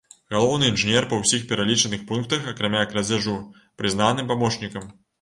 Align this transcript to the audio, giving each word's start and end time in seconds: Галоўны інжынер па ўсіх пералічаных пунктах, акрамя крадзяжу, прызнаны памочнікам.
Галоўны 0.35 0.69
інжынер 0.71 1.07
па 1.11 1.19
ўсіх 1.19 1.45
пералічаных 1.51 2.09
пунктах, 2.13 2.49
акрамя 2.55 2.83
крадзяжу, 2.95 3.39
прызнаны 3.83 4.31
памочнікам. 4.35 4.95